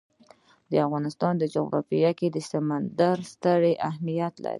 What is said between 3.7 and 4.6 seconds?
اهمیت لري.